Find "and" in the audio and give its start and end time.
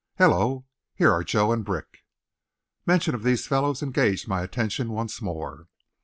1.51-1.63